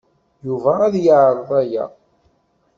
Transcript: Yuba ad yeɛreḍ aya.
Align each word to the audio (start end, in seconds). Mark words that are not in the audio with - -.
Yuba 0.45 0.71
ad 0.87 0.95
yeɛreḍ 1.05 1.49
aya. 1.61 1.85